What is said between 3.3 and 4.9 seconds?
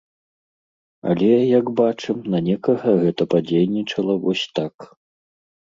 падзейнічала вось так.